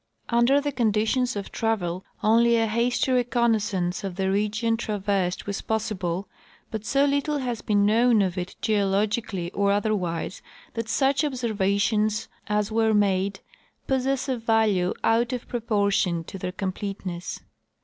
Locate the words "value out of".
14.37-15.47